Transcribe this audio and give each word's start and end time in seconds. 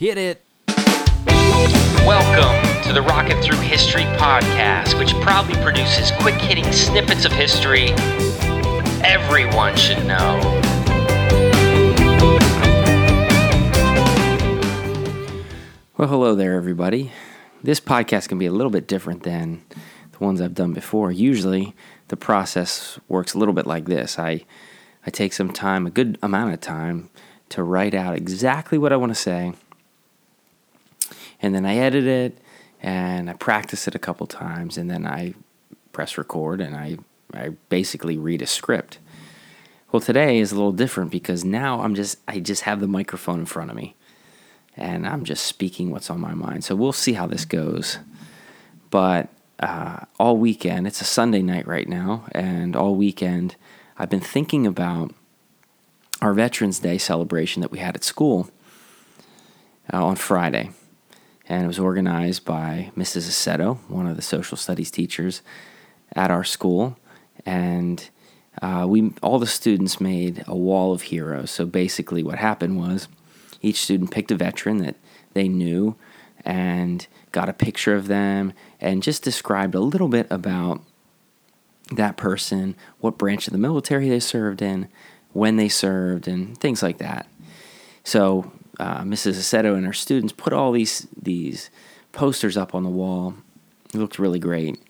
Hit 0.00 0.16
it. 0.16 0.42
Welcome 2.06 2.82
to 2.84 2.94
the 2.94 3.02
Rocket 3.02 3.44
Through 3.44 3.58
History 3.58 4.04
podcast, 4.16 4.98
which 4.98 5.12
proudly 5.20 5.56
produces 5.62 6.10
quick 6.22 6.36
hitting 6.36 6.64
snippets 6.72 7.26
of 7.26 7.32
history 7.32 7.90
everyone 9.04 9.76
should 9.76 9.98
know. 10.06 10.40
Well, 15.98 16.08
hello 16.08 16.34
there, 16.34 16.54
everybody. 16.54 17.12
This 17.62 17.78
podcast 17.78 18.28
can 18.28 18.38
be 18.38 18.46
a 18.46 18.52
little 18.52 18.70
bit 18.70 18.86
different 18.86 19.24
than 19.24 19.62
the 20.12 20.24
ones 20.24 20.40
I've 20.40 20.54
done 20.54 20.72
before. 20.72 21.12
Usually, 21.12 21.74
the 22.08 22.16
process 22.16 22.98
works 23.06 23.34
a 23.34 23.38
little 23.38 23.52
bit 23.52 23.66
like 23.66 23.84
this 23.84 24.18
I, 24.18 24.46
I 25.04 25.10
take 25.10 25.34
some 25.34 25.52
time, 25.52 25.86
a 25.86 25.90
good 25.90 26.16
amount 26.22 26.54
of 26.54 26.62
time, 26.62 27.10
to 27.50 27.62
write 27.62 27.92
out 27.92 28.16
exactly 28.16 28.78
what 28.78 28.94
I 28.94 28.96
want 28.96 29.10
to 29.10 29.14
say, 29.14 29.52
and 31.42 31.54
then 31.54 31.64
I 31.66 31.76
edit 31.76 32.04
it 32.04 32.38
and 32.82 33.28
I 33.28 33.34
practice 33.34 33.86
it 33.86 33.94
a 33.94 33.98
couple 33.98 34.26
times, 34.26 34.78
and 34.78 34.90
then 34.90 35.06
I 35.06 35.34
press 35.92 36.16
record 36.16 36.60
and 36.60 36.74
I, 36.74 36.98
I 37.34 37.50
basically 37.68 38.16
read 38.16 38.42
a 38.42 38.46
script. 38.46 38.98
Well, 39.92 40.00
today 40.00 40.38
is 40.38 40.52
a 40.52 40.54
little 40.54 40.72
different 40.72 41.10
because 41.10 41.44
now 41.44 41.82
I'm 41.82 41.94
just 41.94 42.18
I 42.28 42.40
just 42.40 42.62
have 42.62 42.80
the 42.80 42.86
microphone 42.86 43.40
in 43.40 43.46
front 43.46 43.70
of 43.70 43.76
me 43.76 43.96
and 44.76 45.06
I'm 45.06 45.24
just 45.24 45.44
speaking 45.44 45.90
what's 45.90 46.10
on 46.10 46.20
my 46.20 46.34
mind. 46.34 46.64
So 46.64 46.74
we'll 46.74 46.92
see 46.92 47.12
how 47.12 47.26
this 47.26 47.44
goes. 47.44 47.98
But 48.90 49.28
uh, 49.60 50.00
all 50.18 50.36
weekend, 50.36 50.86
it's 50.86 51.00
a 51.00 51.04
Sunday 51.04 51.42
night 51.42 51.66
right 51.66 51.88
now, 51.88 52.24
and 52.32 52.74
all 52.74 52.94
weekend 52.94 53.56
I've 53.98 54.08
been 54.08 54.20
thinking 54.20 54.66
about 54.66 55.12
our 56.22 56.32
Veterans 56.32 56.78
Day 56.78 56.98
celebration 56.98 57.60
that 57.60 57.70
we 57.70 57.78
had 57.78 57.94
at 57.94 58.04
school 58.04 58.48
uh, 59.92 60.04
on 60.04 60.16
Friday. 60.16 60.70
And 61.50 61.64
it 61.64 61.66
was 61.66 61.80
organized 61.80 62.44
by 62.44 62.92
Mrs. 62.96 63.28
Aceto, 63.28 63.78
one 63.88 64.06
of 64.06 64.14
the 64.14 64.22
social 64.22 64.56
studies 64.56 64.88
teachers 64.88 65.42
at 66.14 66.30
our 66.30 66.44
school. 66.44 66.96
And 67.44 68.08
uh, 68.62 68.86
we 68.88 69.12
all 69.20 69.40
the 69.40 69.48
students 69.48 70.00
made 70.00 70.44
a 70.46 70.54
wall 70.54 70.92
of 70.92 71.02
heroes. 71.02 71.50
So 71.50 71.66
basically, 71.66 72.22
what 72.22 72.38
happened 72.38 72.78
was 72.78 73.08
each 73.62 73.82
student 73.82 74.12
picked 74.12 74.30
a 74.30 74.36
veteran 74.36 74.78
that 74.78 74.94
they 75.34 75.48
knew 75.48 75.96
and 76.44 77.08
got 77.32 77.48
a 77.48 77.52
picture 77.52 77.96
of 77.96 78.06
them 78.06 78.52
and 78.80 79.02
just 79.02 79.24
described 79.24 79.74
a 79.74 79.80
little 79.80 80.08
bit 80.08 80.28
about 80.30 80.82
that 81.90 82.16
person, 82.16 82.76
what 83.00 83.18
branch 83.18 83.48
of 83.48 83.52
the 83.52 83.58
military 83.58 84.08
they 84.08 84.20
served 84.20 84.62
in, 84.62 84.86
when 85.32 85.56
they 85.56 85.68
served, 85.68 86.28
and 86.28 86.56
things 86.58 86.80
like 86.80 86.98
that. 86.98 87.26
So 88.04 88.52
uh, 88.80 89.02
Mrs. 89.02 89.34
Aceto 89.34 89.76
and 89.76 89.86
her 89.86 89.92
students 89.92 90.32
put 90.32 90.52
all 90.52 90.72
these 90.72 91.06
these 91.20 91.70
posters 92.12 92.56
up 92.56 92.74
on 92.74 92.82
the 92.82 92.90
wall. 92.90 93.34
It 93.94 93.98
looked 93.98 94.18
really 94.18 94.38
great. 94.38 94.82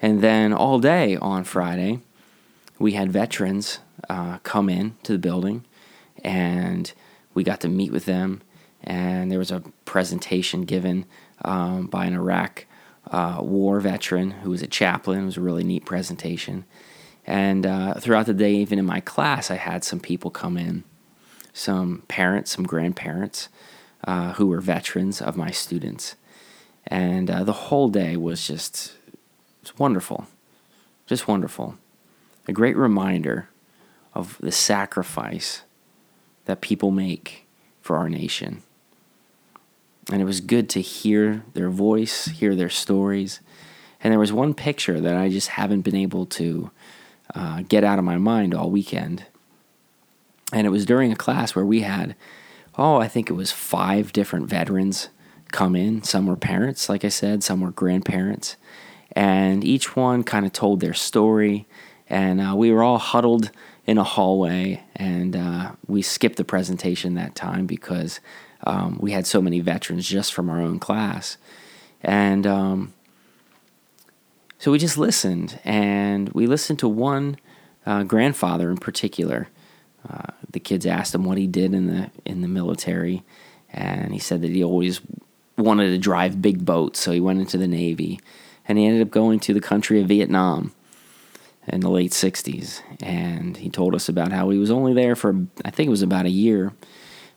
And 0.00 0.20
then 0.20 0.52
all 0.52 0.78
day 0.78 1.16
on 1.16 1.44
Friday, 1.44 2.00
we 2.78 2.92
had 2.92 3.12
veterans 3.12 3.80
uh, 4.08 4.38
come 4.38 4.68
in 4.68 4.96
to 5.04 5.12
the 5.12 5.18
building 5.18 5.64
and 6.22 6.92
we 7.34 7.44
got 7.44 7.60
to 7.60 7.68
meet 7.68 7.92
with 7.92 8.04
them, 8.04 8.42
and 8.82 9.30
there 9.30 9.38
was 9.38 9.52
a 9.52 9.62
presentation 9.84 10.62
given 10.62 11.04
um, 11.44 11.86
by 11.86 12.06
an 12.06 12.14
Iraq 12.14 12.66
uh, 13.10 13.38
war 13.40 13.80
veteran 13.80 14.32
who 14.32 14.50
was 14.50 14.62
a 14.62 14.66
chaplain. 14.66 15.22
It 15.22 15.26
was 15.26 15.36
a 15.36 15.40
really 15.40 15.64
neat 15.64 15.84
presentation. 15.84 16.64
And 17.26 17.66
uh, 17.66 17.94
throughout 17.94 18.26
the 18.26 18.34
day, 18.34 18.54
even 18.54 18.78
in 18.78 18.86
my 18.86 19.00
class, 19.00 19.50
I 19.50 19.56
had 19.56 19.84
some 19.84 20.00
people 20.00 20.30
come 20.30 20.56
in, 20.56 20.82
some 21.58 22.02
parents, 22.08 22.52
some 22.52 22.64
grandparents 22.64 23.48
uh, 24.04 24.32
who 24.34 24.46
were 24.46 24.60
veterans 24.60 25.20
of 25.20 25.36
my 25.36 25.50
students. 25.50 26.14
And 26.86 27.30
uh, 27.30 27.44
the 27.44 27.52
whole 27.52 27.88
day 27.88 28.16
was 28.16 28.46
just 28.46 28.94
was 29.60 29.76
wonderful, 29.78 30.26
just 31.06 31.26
wonderful. 31.26 31.76
A 32.46 32.52
great 32.52 32.76
reminder 32.76 33.48
of 34.14 34.38
the 34.40 34.52
sacrifice 34.52 35.62
that 36.46 36.60
people 36.60 36.90
make 36.90 37.46
for 37.82 37.96
our 37.96 38.08
nation. 38.08 38.62
And 40.10 40.22
it 40.22 40.24
was 40.24 40.40
good 40.40 40.70
to 40.70 40.80
hear 40.80 41.42
their 41.52 41.68
voice, 41.68 42.26
hear 42.26 42.54
their 42.54 42.70
stories. 42.70 43.40
And 44.02 44.12
there 44.12 44.18
was 44.18 44.32
one 44.32 44.54
picture 44.54 45.00
that 45.00 45.16
I 45.16 45.28
just 45.28 45.48
haven't 45.48 45.82
been 45.82 45.96
able 45.96 46.24
to 46.26 46.70
uh, 47.34 47.62
get 47.68 47.84
out 47.84 47.98
of 47.98 48.04
my 48.04 48.16
mind 48.16 48.54
all 48.54 48.70
weekend. 48.70 49.26
And 50.52 50.66
it 50.66 50.70
was 50.70 50.86
during 50.86 51.12
a 51.12 51.16
class 51.16 51.54
where 51.54 51.64
we 51.64 51.82
had, 51.82 52.16
oh, 52.76 52.96
I 52.96 53.08
think 53.08 53.28
it 53.28 53.34
was 53.34 53.52
five 53.52 54.12
different 54.12 54.48
veterans 54.48 55.08
come 55.52 55.76
in. 55.76 56.02
Some 56.02 56.26
were 56.26 56.36
parents, 56.36 56.88
like 56.88 57.04
I 57.04 57.08
said, 57.08 57.42
some 57.42 57.60
were 57.60 57.70
grandparents. 57.70 58.56
And 59.12 59.64
each 59.64 59.96
one 59.96 60.22
kind 60.22 60.46
of 60.46 60.52
told 60.52 60.80
their 60.80 60.94
story. 60.94 61.66
And 62.08 62.40
uh, 62.40 62.54
we 62.56 62.72
were 62.72 62.82
all 62.82 62.98
huddled 62.98 63.50
in 63.88 63.96
a 63.96 64.04
hallway, 64.04 64.84
and 64.96 65.34
uh, 65.34 65.72
we 65.86 66.02
skipped 66.02 66.36
the 66.36 66.44
presentation 66.44 67.14
that 67.14 67.34
time 67.34 67.64
because 67.64 68.20
um, 68.64 68.98
we 69.00 69.12
had 69.12 69.26
so 69.26 69.40
many 69.40 69.60
veterans 69.60 70.06
just 70.06 70.34
from 70.34 70.50
our 70.50 70.60
own 70.60 70.78
class, 70.78 71.38
and 72.02 72.46
um, 72.46 72.92
so 74.58 74.70
we 74.70 74.78
just 74.78 74.98
listened, 74.98 75.58
and 75.64 76.28
we 76.34 76.46
listened 76.46 76.78
to 76.80 76.86
one 76.86 77.38
uh, 77.86 78.02
grandfather 78.02 78.70
in 78.70 78.76
particular. 78.76 79.48
Uh, 80.06 80.32
the 80.50 80.60
kids 80.60 80.86
asked 80.86 81.14
him 81.14 81.24
what 81.24 81.38
he 81.38 81.46
did 81.46 81.74
in 81.74 81.86
the 81.86 82.10
in 82.24 82.40
the 82.40 82.48
military, 82.48 83.22
and 83.72 84.12
he 84.12 84.18
said 84.18 84.42
that 84.42 84.50
he 84.50 84.64
always 84.64 85.00
wanted 85.56 85.90
to 85.90 85.98
drive 85.98 86.40
big 86.40 86.64
boats, 86.64 87.00
so 87.00 87.12
he 87.12 87.20
went 87.20 87.40
into 87.40 87.58
the 87.58 87.68
Navy, 87.68 88.20
and 88.66 88.78
he 88.78 88.86
ended 88.86 89.02
up 89.02 89.10
going 89.10 89.40
to 89.40 89.52
the 89.52 89.60
country 89.60 90.00
of 90.00 90.08
Vietnam 90.08 90.72
in 91.68 91.80
the 91.80 91.90
late 91.90 92.12
60s. 92.12 92.80
And 93.02 93.56
he 93.56 93.68
told 93.68 93.94
us 93.94 94.08
about 94.08 94.32
how 94.32 94.50
he 94.50 94.58
was 94.58 94.70
only 94.70 94.94
there 94.94 95.14
for, 95.14 95.46
I 95.64 95.70
think 95.70 95.88
it 95.88 95.90
was 95.90 96.02
about 96.02 96.26
a 96.26 96.30
year, 96.30 96.72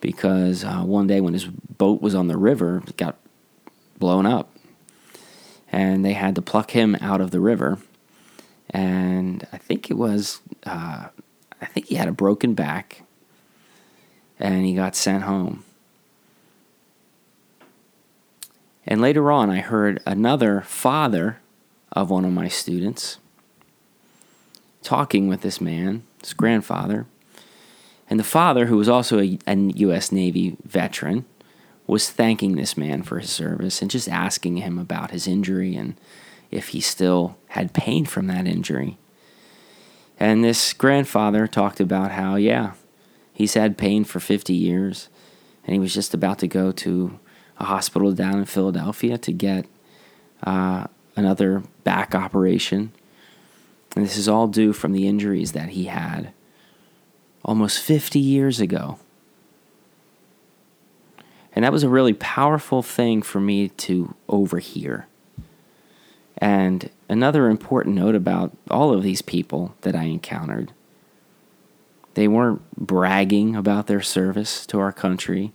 because 0.00 0.64
uh, 0.64 0.82
one 0.82 1.06
day 1.06 1.20
when 1.20 1.32
his 1.32 1.46
boat 1.46 2.02
was 2.02 2.14
on 2.14 2.28
the 2.28 2.36
river, 2.36 2.82
it 2.86 2.96
got 2.96 3.16
blown 3.98 4.26
up. 4.26 4.52
And 5.70 6.04
they 6.04 6.12
had 6.12 6.34
to 6.36 6.42
pluck 6.42 6.70
him 6.72 6.96
out 7.00 7.20
of 7.20 7.30
the 7.30 7.40
river. 7.40 7.78
And 8.70 9.46
I 9.52 9.58
think 9.58 9.90
it 9.90 9.94
was, 9.94 10.40
uh, 10.64 11.08
I 11.60 11.66
think 11.66 11.86
he 11.86 11.94
had 11.94 12.08
a 12.08 12.12
broken 12.12 12.54
back 12.54 13.02
and 14.38 14.64
he 14.64 14.74
got 14.74 14.94
sent 14.94 15.24
home. 15.24 15.64
And 18.86 19.00
later 19.00 19.32
on, 19.32 19.50
I 19.50 19.60
heard 19.60 20.00
another 20.06 20.60
father 20.60 21.38
of 21.92 22.10
one 22.10 22.24
of 22.24 22.32
my 22.32 22.48
students 22.48 23.18
talking 24.82 25.26
with 25.26 25.40
this 25.40 25.60
man, 25.60 26.04
his 26.20 26.32
grandfather. 26.32 27.06
And 28.08 28.20
the 28.20 28.24
father, 28.24 28.66
who 28.66 28.76
was 28.76 28.88
also 28.88 29.18
a, 29.18 29.38
a, 29.48 29.56
U.S. 29.56 30.12
Navy 30.12 30.56
veteran, 30.62 31.24
was 31.88 32.10
thanking 32.10 32.54
this 32.54 32.76
man 32.76 33.02
for 33.02 33.18
his 33.18 33.30
service 33.30 33.82
and 33.82 33.90
just 33.90 34.08
asking 34.08 34.58
him 34.58 34.78
about 34.78 35.10
his 35.10 35.26
injury 35.26 35.74
and 35.74 35.96
if 36.50 36.68
he 36.68 36.80
still 36.80 37.36
had 37.48 37.72
pain 37.72 38.04
from 38.04 38.28
that 38.28 38.46
injury. 38.46 38.98
And 40.18 40.42
this 40.42 40.72
grandfather 40.72 41.46
talked 41.46 41.80
about 41.80 42.12
how, 42.12 42.36
yeah, 42.36 42.72
he's 43.32 43.54
had 43.54 43.76
pain 43.76 44.04
for 44.04 44.20
50 44.20 44.54
years 44.54 45.08
and 45.64 45.74
he 45.74 45.78
was 45.78 45.92
just 45.92 46.14
about 46.14 46.38
to 46.38 46.48
go 46.48 46.72
to 46.72 47.18
a 47.58 47.64
hospital 47.64 48.12
down 48.12 48.38
in 48.38 48.44
Philadelphia 48.44 49.18
to 49.18 49.32
get 49.32 49.66
uh, 50.44 50.86
another 51.16 51.62
back 51.84 52.14
operation 52.14 52.92
and 53.96 54.04
this 54.04 54.18
is 54.18 54.28
all 54.28 54.46
due 54.46 54.74
from 54.74 54.92
the 54.92 55.08
injuries 55.08 55.52
that 55.52 55.70
he 55.70 55.86
had 55.86 56.32
almost 57.42 57.80
50 57.80 58.18
years 58.18 58.60
ago. 58.60 58.98
And 61.54 61.64
that 61.64 61.72
was 61.72 61.82
a 61.82 61.88
really 61.88 62.12
powerful 62.12 62.82
thing 62.82 63.22
for 63.22 63.40
me 63.40 63.70
to 63.70 64.14
overhear. 64.28 65.06
And 66.36 66.90
another 67.08 67.48
important 67.48 67.94
note 67.94 68.14
about 68.14 68.56
all 68.70 68.92
of 68.92 69.02
these 69.02 69.22
people 69.22 69.74
that 69.82 69.94
I 69.94 70.04
encountered 70.04 70.72
they 72.16 72.26
weren't 72.26 72.62
bragging 72.74 73.54
about 73.54 73.88
their 73.88 74.00
service 74.00 74.64
to 74.68 74.80
our 74.80 74.90
country. 74.90 75.52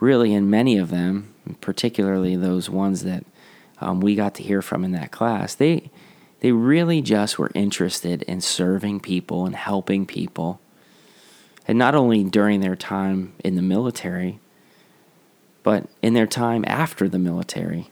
Really, 0.00 0.32
in 0.32 0.48
many 0.48 0.78
of 0.78 0.88
them, 0.88 1.34
particularly 1.60 2.34
those 2.34 2.70
ones 2.70 3.04
that 3.04 3.26
um, 3.78 4.00
we 4.00 4.14
got 4.14 4.34
to 4.36 4.42
hear 4.42 4.62
from 4.62 4.84
in 4.84 4.92
that 4.92 5.12
class, 5.12 5.54
they 5.54 5.90
they 6.40 6.50
really 6.50 7.02
just 7.02 7.38
were 7.38 7.50
interested 7.54 8.22
in 8.22 8.40
serving 8.40 9.00
people 9.00 9.44
and 9.44 9.54
helping 9.54 10.06
people. 10.06 10.60
And 11.68 11.78
not 11.78 11.94
only 11.94 12.24
during 12.24 12.60
their 12.60 12.74
time 12.74 13.34
in 13.44 13.54
the 13.54 13.62
military, 13.62 14.40
but 15.62 15.90
in 16.00 16.14
their 16.14 16.26
time 16.26 16.64
after 16.66 17.06
the 17.06 17.18
military. 17.18 17.90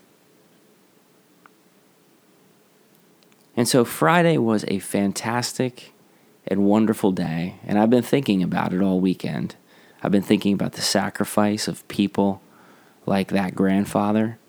And 3.61 3.67
so 3.67 3.85
Friday 3.85 4.39
was 4.39 4.65
a 4.69 4.79
fantastic 4.79 5.93
and 6.47 6.65
wonderful 6.65 7.11
day, 7.11 7.59
and 7.63 7.77
I've 7.77 7.91
been 7.91 8.01
thinking 8.01 8.41
about 8.41 8.73
it 8.73 8.81
all 8.81 8.99
weekend. 8.99 9.55
I've 10.01 10.11
been 10.11 10.23
thinking 10.23 10.55
about 10.55 10.71
the 10.71 10.81
sacrifice 10.81 11.67
of 11.67 11.87
people 11.87 12.41
like 13.05 13.27
that 13.27 13.53
grandfather 13.53 14.39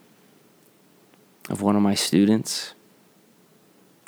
of 1.50 1.60
one 1.60 1.76
of 1.76 1.82
my 1.82 1.94
students 1.94 2.72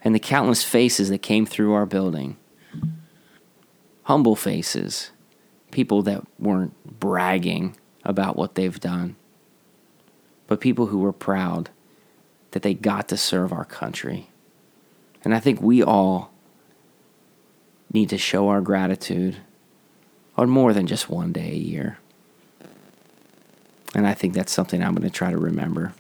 and 0.03 0.15
the 0.15 0.19
countless 0.19 0.65
faces 0.65 1.11
that 1.11 1.19
came 1.19 1.45
through 1.45 1.75
our 1.75 1.85
building. 1.85 2.39
Humble 4.05 4.37
faces, 4.37 5.11
people 5.71 6.01
that 6.01 6.25
weren't 6.39 6.73
bragging 6.99 7.77
about 8.05 8.37
what 8.37 8.55
they've 8.55 8.81
done, 8.81 9.17
but 10.47 10.63
people 10.63 10.87
who 10.87 11.01
were 11.01 11.13
proud 11.13 11.69
that 12.53 12.63
they 12.63 12.73
got 12.73 13.07
to 13.09 13.19
serve 13.19 13.53
our 13.53 13.67
country. 13.67 14.31
And 15.25 15.35
I 15.35 15.41
think 15.41 15.61
we 15.61 15.83
all 15.83 16.31
need 17.93 18.11
to 18.11 18.19
show 18.19 18.49
our 18.49 18.61
gratitude 18.61 19.37
on 20.37 20.51
more 20.51 20.73
than 20.73 20.87
just 20.87 21.09
one 21.09 21.33
day 21.33 21.51
a 21.51 21.57
year. 21.57 21.99
And 23.95 24.07
I 24.07 24.15
think 24.15 24.35
that's 24.35 24.53
something 24.53 24.83
I'm 24.83 24.95
going 24.95 25.09
to 25.09 25.15
try 25.15 25.31
to 25.31 25.39
remember 25.39 25.95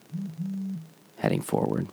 heading 1.18 1.40
forward. 1.40 1.86